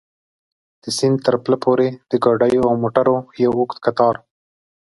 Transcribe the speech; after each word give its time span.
د 0.83 0.85
سیند 0.97 1.17
تر 1.25 1.35
پله 1.43 1.57
پورې 1.63 1.87
د 2.11 2.13
ګاډیو 2.23 2.63
او 2.69 2.73
موټرو 2.83 3.17
یو 3.43 3.51
اوږد 3.57 3.77
کتار. 3.85 4.15